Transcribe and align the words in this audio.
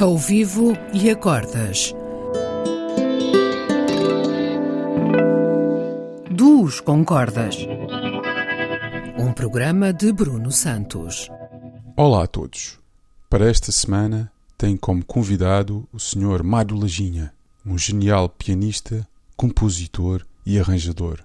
Ao 0.00 0.16
vivo 0.16 0.72
e 0.94 1.10
a 1.10 1.14
cordas. 1.14 1.92
Duos 6.30 6.80
com 6.80 7.04
cordas. 7.04 7.56
Um 9.18 9.30
programa 9.34 9.92
de 9.92 10.10
Bruno 10.10 10.50
Santos. 10.50 11.28
Olá 11.94 12.24
a 12.24 12.26
todos. 12.26 12.78
Para 13.28 13.50
esta 13.50 13.70
semana 13.70 14.32
tem 14.56 14.74
como 14.74 15.04
convidado 15.04 15.86
o 15.92 15.98
Sr. 15.98 16.42
Mário 16.42 16.78
Lajinha, 16.78 17.30
um 17.66 17.76
genial 17.76 18.30
pianista, 18.30 19.06
compositor 19.36 20.24
e 20.46 20.58
arranjador. 20.58 21.20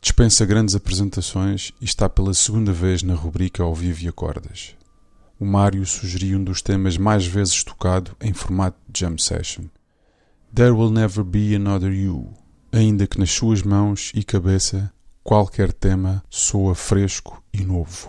Dispensa 0.00 0.46
grandes 0.46 0.74
apresentações 0.74 1.72
e 1.78 1.84
está 1.84 2.08
pela 2.08 2.32
segunda 2.32 2.72
vez 2.72 3.02
na 3.02 3.12
rubrica 3.14 3.62
Ao 3.62 3.74
Vivo 3.74 4.02
e 4.02 4.08
Acordas. 4.08 4.74
O 5.38 5.44
Mário 5.44 5.84
sugeriu 5.84 6.38
um 6.38 6.44
dos 6.44 6.62
temas 6.62 6.96
mais 6.96 7.26
vezes 7.26 7.62
tocado 7.62 8.16
em 8.20 8.32
formato 8.32 8.78
de 8.88 9.00
jam 9.00 9.18
session. 9.18 9.64
There 10.54 10.70
Will 10.70 10.90
Never 10.90 11.22
Be 11.22 11.54
Another 11.54 11.92
You, 11.92 12.32
ainda 12.72 13.06
que 13.06 13.18
nas 13.18 13.30
suas 13.30 13.62
mãos 13.62 14.10
e 14.14 14.24
cabeça 14.24 14.90
qualquer 15.22 15.72
tema 15.72 16.24
soa 16.30 16.74
fresco 16.74 17.42
e 17.52 17.62
novo. 17.62 18.08